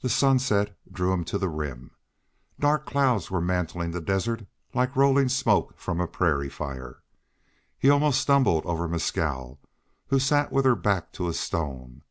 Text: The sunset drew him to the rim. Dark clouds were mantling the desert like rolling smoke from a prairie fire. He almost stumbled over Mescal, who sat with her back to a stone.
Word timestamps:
The 0.00 0.08
sunset 0.08 0.76
drew 0.90 1.12
him 1.12 1.24
to 1.26 1.38
the 1.38 1.48
rim. 1.48 1.92
Dark 2.58 2.84
clouds 2.84 3.30
were 3.30 3.40
mantling 3.40 3.92
the 3.92 4.00
desert 4.00 4.44
like 4.74 4.96
rolling 4.96 5.28
smoke 5.28 5.78
from 5.78 6.00
a 6.00 6.08
prairie 6.08 6.48
fire. 6.48 7.04
He 7.78 7.88
almost 7.88 8.20
stumbled 8.20 8.66
over 8.66 8.88
Mescal, 8.88 9.60
who 10.08 10.18
sat 10.18 10.50
with 10.50 10.64
her 10.64 10.74
back 10.74 11.12
to 11.12 11.28
a 11.28 11.32
stone. 11.32 12.02